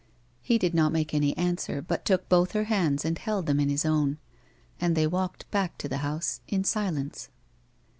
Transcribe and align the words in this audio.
He 0.41 0.57
did 0.57 0.73
not 0.73 0.91
make 0.91 1.13
any 1.13 1.37
answer, 1.37 1.79
but 1.79 2.05
took 2.05 2.27
both 2.27 2.53
her 2.53 2.63
hands 2.63 3.05
and 3.05 3.15
held 3.19 3.45
them 3.45 3.59
in 3.59 3.69
his 3.69 3.85
own, 3.85 4.17
and 4.79 4.95
they 4.97 5.05
walked 5.05 5.47
back 5.51 5.77
to 5.77 5.87
the 5.87 5.97
house 5.97 6.41
in 6.47 6.63
silence. 6.63 7.29